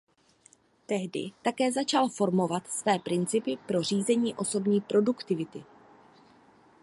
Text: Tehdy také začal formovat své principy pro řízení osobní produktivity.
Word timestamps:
Tehdy 0.85 1.31
také 1.41 1.71
začal 1.71 2.09
formovat 2.09 2.67
své 2.67 2.99
principy 2.99 3.57
pro 3.67 3.83
řízení 3.83 4.35
osobní 4.35 4.81
produktivity. 4.81 5.63